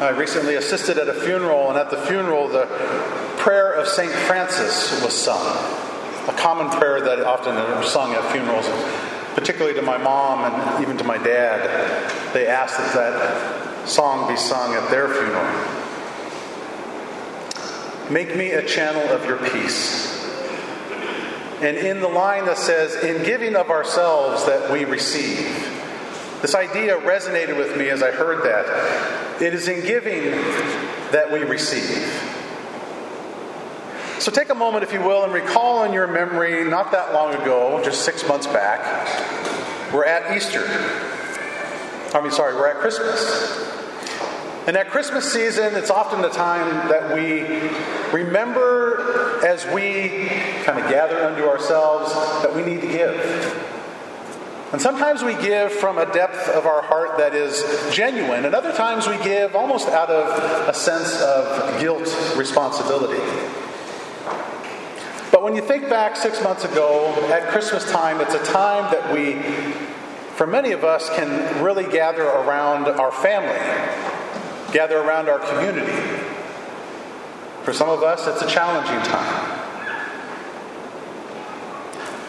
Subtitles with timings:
[0.00, 2.66] I recently assisted at a funeral, and at the funeral, the
[3.38, 4.12] prayer of St.
[4.12, 5.44] Francis was sung.
[6.28, 8.64] A common prayer that often is sung at funerals,
[9.34, 12.32] particularly to my mom and even to my dad.
[12.32, 15.44] They asked that that song be sung at their funeral.
[18.08, 20.16] Make me a channel of your peace.
[21.60, 25.44] And in the line that says, in giving of ourselves that we receive,
[26.40, 29.27] this idea resonated with me as I heard that.
[29.40, 30.30] It is in giving
[31.12, 32.06] that we receive.
[34.18, 37.34] So take a moment, if you will, and recall in your memory not that long
[37.34, 38.80] ago, just six months back,
[39.92, 40.64] we're at Easter.
[42.12, 43.76] I mean, sorry, we're at Christmas.
[44.66, 47.42] And at Christmas season, it's often the time that we
[48.12, 50.28] remember as we
[50.64, 52.12] kind of gather unto ourselves
[52.42, 53.77] that we need to give.
[54.72, 57.64] And sometimes we give from a depth of our heart that is
[57.94, 62.04] genuine, and other times we give almost out of a sense of guilt
[62.36, 63.22] responsibility.
[65.32, 69.12] But when you think back six months ago at Christmas time, it's a time that
[69.12, 69.40] we,
[70.34, 73.58] for many of us, can really gather around our family
[74.72, 75.92] gather around our community.
[77.64, 79.47] For some of us, it's a challenging time.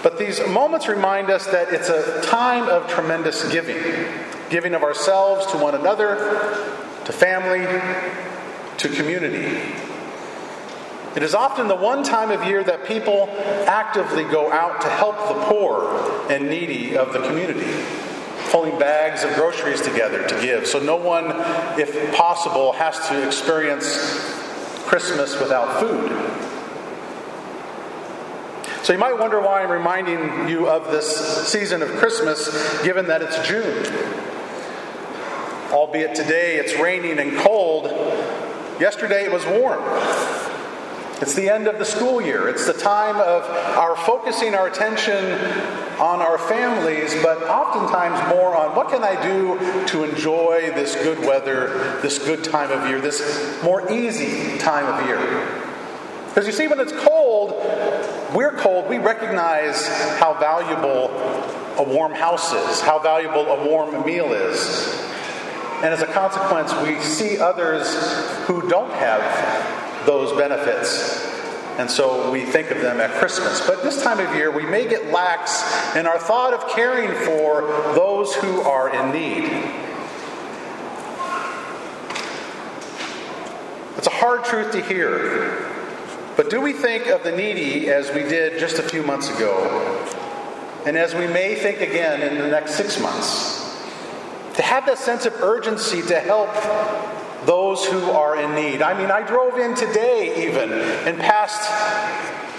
[0.02, 3.78] But these moments remind us that it's a time of tremendous giving
[4.50, 6.16] giving of ourselves to one another,
[7.06, 7.66] to family,
[8.78, 9.62] to community.
[11.16, 13.30] It is often the one time of year that people
[13.68, 17.68] actively go out to help the poor and needy of the community
[18.50, 20.66] pulling bags of groceries together to give.
[20.66, 21.26] So no one,
[21.80, 23.96] if possible, has to experience
[24.88, 26.10] Christmas without food.
[28.90, 33.22] So you might wonder why I'm reminding you of this season of Christmas, given that
[33.22, 33.86] it's June.
[35.72, 37.86] Albeit today it's raining and cold,
[38.82, 39.84] yesterday it was warm.
[41.22, 42.50] It's the end of the school year.
[42.50, 43.44] It's the time of
[43.78, 45.34] our focusing our attention
[46.00, 51.20] on our families, but oftentimes more on what can I do to enjoy this good
[51.20, 55.20] weather, this good time of year, this more easy time of year.
[56.30, 57.52] Because you see, when it's cold,
[58.34, 59.88] we're cold, we recognize
[60.20, 61.10] how valuable
[61.78, 65.10] a warm house is, how valuable a warm meal is.
[65.82, 67.96] And as a consequence, we see others
[68.46, 71.26] who don't have those benefits.
[71.80, 73.66] And so we think of them at Christmas.
[73.66, 77.62] But this time of year, we may get lax in our thought of caring for
[77.96, 79.46] those who are in need.
[83.98, 85.69] It's a hard truth to hear.
[86.40, 89.62] But do we think of the needy as we did just a few months ago?
[90.86, 93.78] And as we may think again in the next six months?
[94.56, 96.48] To have that sense of urgency to help
[97.46, 98.82] those who are in need.
[98.82, 101.70] I mean, I drove in today even and passed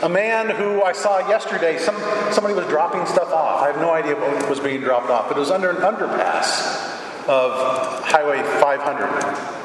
[0.02, 1.78] a man who I saw yesterday.
[1.78, 1.96] Some,
[2.34, 3.62] somebody was dropping stuff off.
[3.62, 7.26] I have no idea what was being dropped off, but it was under an underpass
[7.26, 9.60] of Highway 500.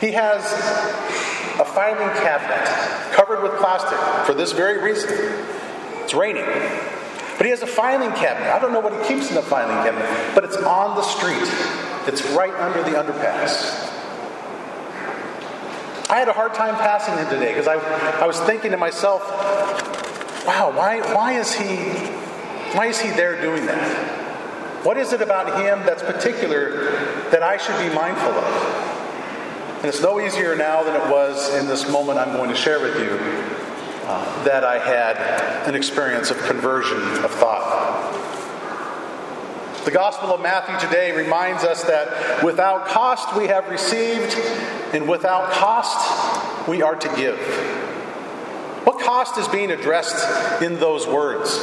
[0.00, 1.27] He has
[1.58, 5.10] a filing cabinet covered with plastic for this very reason.
[6.02, 6.44] It's raining.
[7.36, 8.48] But he has a filing cabinet.
[8.48, 11.48] I don't know what he keeps in the filing cabinet, but it's on the street.
[12.06, 13.86] It's right under the underpass.
[16.10, 17.74] I had a hard time passing him today because I,
[18.22, 19.22] I was thinking to myself,
[20.46, 21.76] wow, why, why, is he,
[22.74, 24.84] why is he there doing that?
[24.84, 26.92] What is it about him that's particular
[27.30, 28.87] that I should be mindful of?
[29.78, 32.80] And it's no easier now than it was in this moment I'm going to share
[32.80, 33.12] with you
[34.08, 38.12] uh, that I had an experience of conversion of thought.
[39.84, 44.36] The Gospel of Matthew today reminds us that without cost we have received,
[44.92, 47.38] and without cost we are to give.
[48.84, 51.56] What cost is being addressed in those words?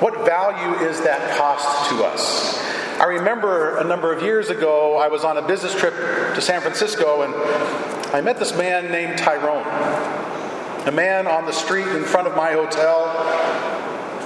[0.00, 2.58] What value is that cost to us?
[2.98, 6.60] I remember a number of years ago, I was on a business trip to San
[6.60, 7.34] Francisco and
[8.14, 9.66] I met this man named Tyrone.
[10.86, 13.08] A man on the street in front of my hotel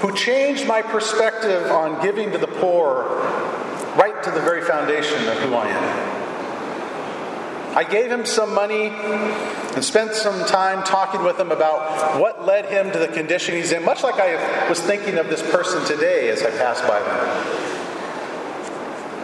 [0.00, 3.05] who changed my perspective on giving to the poor
[3.97, 6.18] right to the very foundation of who I am.
[7.79, 12.67] I gave him some money and spent some time talking with him about what led
[12.67, 16.29] him to the condition he's in, much like I was thinking of this person today
[16.29, 17.19] as I passed by them.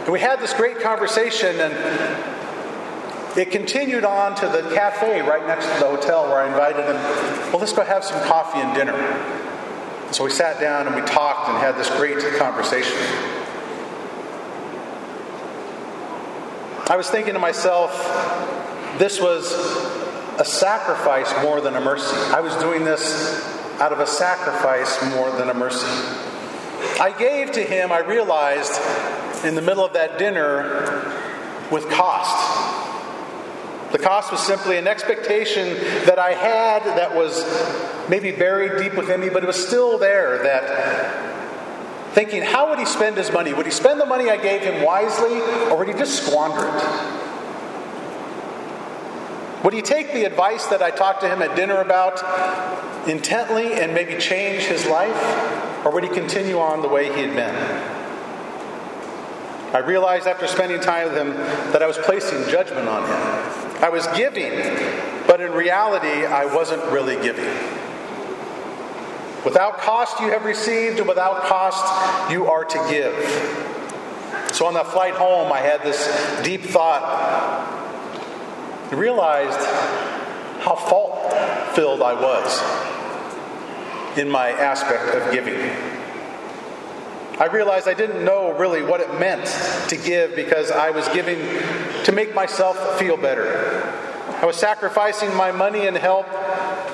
[0.05, 1.75] And we had this great conversation, and
[3.37, 6.95] it continued on to the cafe right next to the hotel where I invited him.
[7.51, 10.12] Well, let's go have some coffee and dinner.
[10.12, 12.97] So we sat down and we talked and had this great conversation.
[16.86, 17.92] I was thinking to myself,
[18.98, 19.50] this was
[20.38, 22.14] a sacrifice more than a mercy.
[22.31, 23.42] I was doing this
[23.81, 25.86] out of a sacrifice more than a mercy.
[27.00, 28.78] I gave to him, I realized,
[29.46, 31.10] in the middle of that dinner
[31.70, 32.72] with cost.
[33.92, 37.46] The cost was simply an expectation that I had that was
[38.10, 41.24] maybe buried deep within me, but it was still there that
[42.14, 43.52] thinking, how would he spend his money?
[43.52, 47.25] Would he spend the money I gave him wisely, or would he just squander it?
[49.64, 52.22] Would he take the advice that I talked to him at dinner about
[53.08, 57.34] intently and maybe change his life, or would he continue on the way he had
[57.34, 57.55] been?
[59.75, 61.34] I realized after spending time with him
[61.72, 63.82] that I was placing judgment on him.
[63.82, 64.52] I was giving,
[65.26, 67.50] but in reality, I wasn't really giving.
[69.44, 73.14] Without cost, you have received, and without cost, you are to give.
[74.55, 77.02] So on that flight home, I had this deep thought.
[78.91, 79.58] I realized
[80.61, 81.32] how fault
[81.75, 85.58] filled I was in my aspect of giving.
[87.38, 89.46] I realized I didn't know really what it meant
[89.88, 91.38] to give because I was giving
[92.05, 93.82] to make myself feel better.
[94.41, 96.26] I was sacrificing my money and help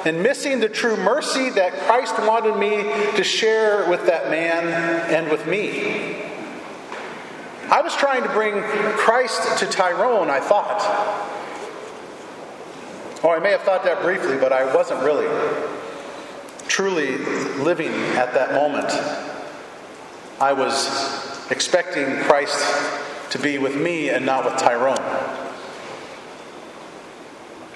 [0.04, 2.82] and missing the true mercy that Christ wanted me
[3.16, 4.66] to share with that man
[5.12, 6.22] and with me.
[7.70, 8.62] I was trying to bring
[8.96, 10.80] Christ to Tyrone, I thought.
[13.22, 15.28] Or I may have thought that briefly, but I wasn't really
[16.66, 17.18] truly
[17.58, 18.90] living at that moment.
[20.40, 22.58] I was expecting Christ
[23.30, 25.39] to be with me and not with Tyrone.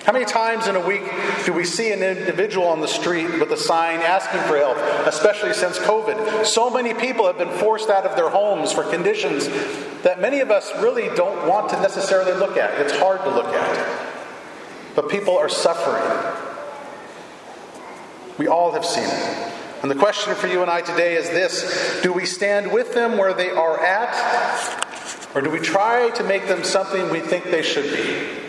[0.05, 1.03] How many times in a week
[1.47, 5.55] do we see an individual on the street with a sign asking for help, especially
[5.55, 6.45] since COVID?
[6.45, 9.49] So many people have been forced out of their homes for conditions
[10.03, 12.79] that many of us really don't want to necessarily look at.
[12.83, 14.11] It's hard to look at.
[14.95, 16.05] But people are suffering.
[18.37, 19.53] We all have seen it.
[19.81, 23.17] And the question for you and I today is this Do we stand with them
[23.17, 27.62] where they are at, or do we try to make them something we think they
[27.62, 28.44] should be?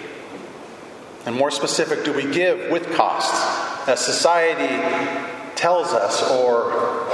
[1.26, 4.76] And more specific, do we give with costs, as society
[5.56, 7.06] tells us, or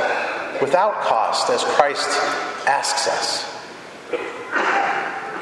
[0.62, 2.10] without cost, as Christ
[2.68, 3.48] asks us?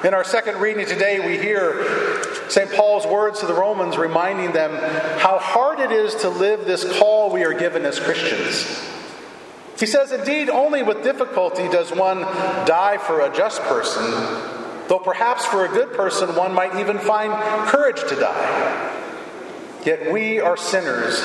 [0.05, 1.83] In our second reading today, we hear
[2.49, 2.71] St.
[2.71, 4.71] Paul's words to the Romans reminding them
[5.19, 8.65] how hard it is to live this call we are given as Christians.
[9.79, 12.21] He says, Indeed, only with difficulty does one
[12.65, 14.03] die for a just person,
[14.89, 17.31] though perhaps for a good person one might even find
[17.67, 18.95] courage to die.
[19.85, 21.23] Yet we are sinners,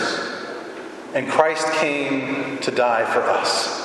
[1.12, 3.82] and Christ came to die for us.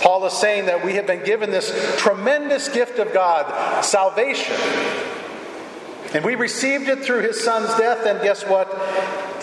[0.00, 4.56] Paul is saying that we have been given this tremendous gift of God, salvation.
[6.14, 8.68] And we received it through his son's death, and guess what?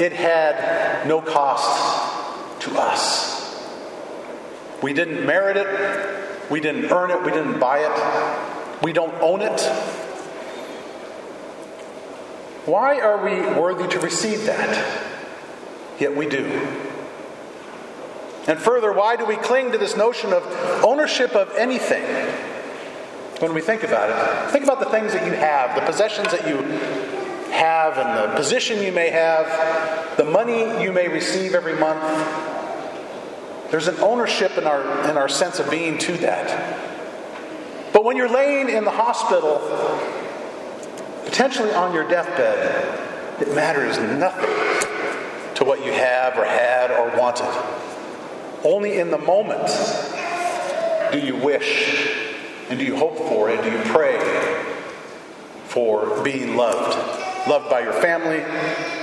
[0.02, 3.36] It had no cost to us.
[4.82, 9.42] We didn't merit it, we didn't earn it, we didn't buy it, we don't own
[9.42, 9.62] it.
[12.66, 15.14] Why are we worthy to receive that?
[16.00, 16.46] Yet we do.
[18.48, 20.44] And further, why do we cling to this notion of
[20.84, 22.04] ownership of anything?
[23.40, 26.48] When we think about it, think about the things that you have, the possessions that
[26.48, 26.62] you
[27.52, 32.02] have, and the position you may have, the money you may receive every month.
[33.72, 36.95] There's an ownership in our, in our sense of being to that.
[38.06, 39.58] But when you're laying in the hospital,
[41.26, 44.46] potentially on your deathbed, it matters nothing
[45.56, 47.50] to what you have or had or wanted.
[48.64, 49.66] Only in the moment
[51.12, 52.16] do you wish
[52.70, 54.20] and do you hope for and do you pray
[55.64, 56.96] for being loved.
[57.50, 58.44] Loved by your family,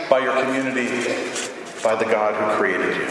[0.09, 0.87] by your community,
[1.83, 3.11] by the God who created you.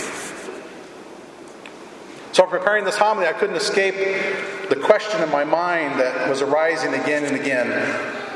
[2.31, 6.41] So, in preparing this homily, I couldn't escape the question in my mind that was
[6.41, 7.67] arising again and again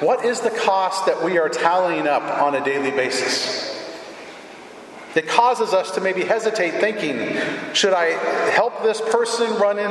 [0.01, 3.71] what is the cost that we are tallying up on a daily basis?
[5.15, 7.39] It causes us to maybe hesitate thinking,
[7.73, 8.07] should I
[8.51, 9.89] help this person run in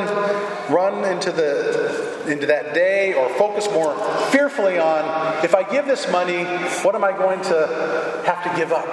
[0.70, 3.96] run into the into that day or focus more
[4.30, 6.44] fearfully on if I give this money,
[6.84, 8.86] what am I going to have to give up?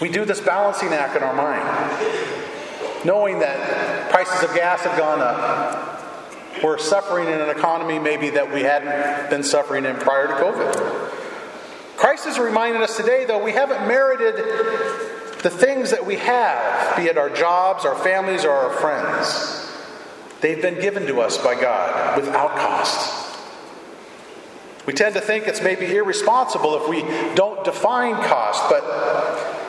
[0.00, 5.20] We do this balancing act in our mind, knowing that prices of gas have gone
[5.20, 6.62] up.
[6.62, 11.96] We're suffering in an economy maybe that we hadn't been suffering in prior to COVID.
[11.96, 14.34] Christ is reminding us today, though, we haven't merited
[15.42, 19.66] the things that we have, be it our jobs, our families, or our friends.
[20.40, 23.38] They've been given to us by God without cost.
[24.86, 27.02] We tend to think it's maybe irresponsible if we
[27.34, 28.82] don't define cost, but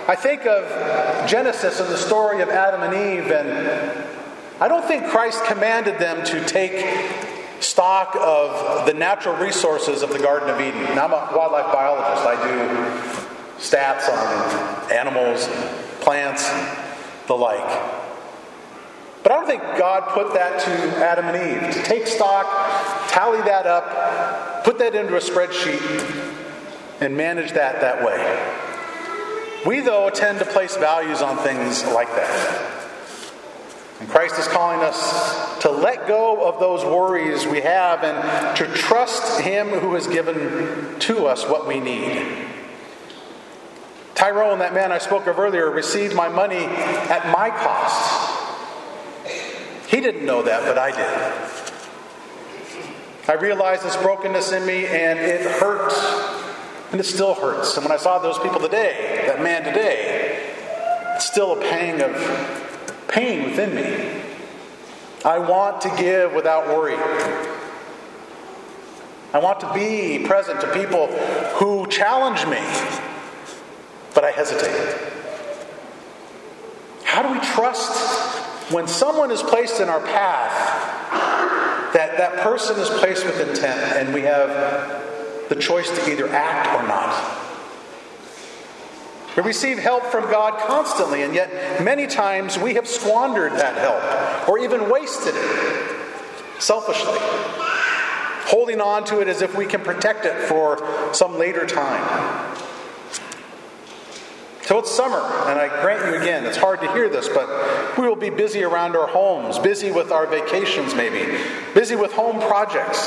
[0.08, 4.21] I think of Genesis and the story of Adam and Eve, and
[4.62, 6.86] I don't think Christ commanded them to take
[7.62, 10.84] stock of the natural resources of the Garden of Eden.
[10.96, 12.27] Now, I'm a wildlife biologist.
[12.27, 15.48] I do stats on animals,
[16.01, 16.48] plants,
[17.25, 18.01] the like.
[19.24, 20.72] But I don't think God put that to
[21.03, 22.46] Adam and Eve to take stock,
[23.10, 28.56] tally that up, put that into a spreadsheet, and manage that that way.
[29.65, 32.81] We, though, tend to place values on things like that.
[34.01, 38.65] And Christ is calling us to let go of those worries we have and to
[38.74, 42.48] trust Him who has given to us what we need.
[44.15, 48.39] Tyrone, that man I spoke of earlier, received my money at my cost.
[49.88, 51.05] He didn't know that, but I did.
[53.29, 55.93] I realized this brokenness in me, and it hurt.
[56.91, 57.77] And it still hurts.
[57.77, 60.55] And when I saw those people today, that man today,
[61.15, 62.61] it's still a pang of
[63.12, 64.22] pain within me.
[65.24, 66.96] I want to give without worry.
[69.34, 71.08] I want to be present to people
[71.56, 72.60] who challenge me,
[74.15, 74.98] but I hesitate.
[77.03, 78.41] How do we trust
[78.72, 84.13] when someone is placed in our path, that that person is placed with intent and
[84.13, 87.50] we have the choice to either act or not.
[89.36, 94.50] We receive help from God constantly, and yet many times we have squandered that help
[94.50, 95.98] or even wasted it
[96.60, 97.18] selfishly,
[98.46, 102.58] holding on to it as if we can protect it for some later time.
[104.64, 105.20] So it's summer,
[105.50, 108.64] and I grant you again, it's hard to hear this, but we will be busy
[108.64, 111.38] around our homes, busy with our vacations, maybe,
[111.74, 113.00] busy with home projects.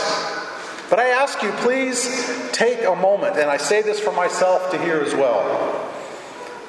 [0.91, 4.79] But I ask you, please take a moment, and I say this for myself to
[4.79, 5.84] hear as well.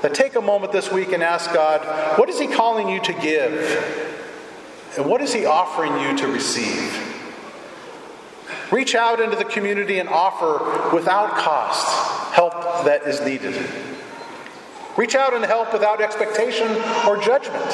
[0.01, 3.13] That take a moment this week and ask God, what is He calling you to
[3.13, 4.15] give?
[4.97, 7.01] And what is He offering you to receive?
[8.71, 13.55] Reach out into the community and offer without cost help that is needed.
[14.97, 16.67] Reach out and help without expectation
[17.07, 17.65] or judgment.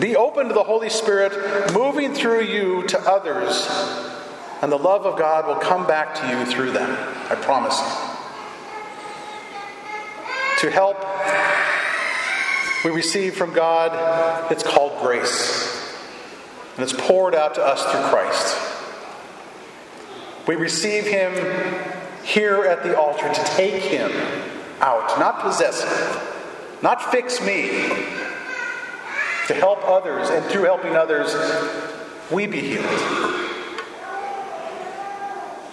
[0.00, 3.66] Be open to the Holy Spirit moving through you to others,
[4.62, 6.90] and the love of God will come back to you through them.
[7.30, 8.07] I promise you.
[10.60, 10.96] To help
[12.84, 15.94] we receive from God, it's called grace.
[16.76, 18.56] And it's poured out to us through Christ.
[20.46, 21.34] We receive Him
[22.24, 24.10] here at the altar to take Him
[24.80, 27.68] out, not possess it, not fix me,
[29.48, 31.34] to help others, and through helping others,
[32.30, 33.47] we be healed.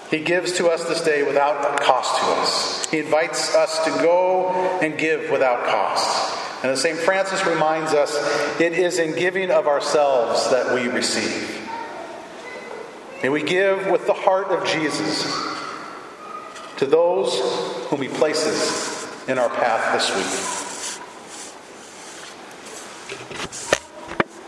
[0.09, 2.89] He gives to us this day without cost to us.
[2.89, 4.49] He invites us to go
[4.81, 6.63] and give without cost.
[6.63, 6.97] And as St.
[6.97, 8.15] Francis reminds us,
[8.59, 11.61] it is in giving of ourselves that we receive.
[13.23, 15.23] May we give with the heart of Jesus
[16.77, 17.39] to those
[17.89, 20.64] whom He places in our path this week.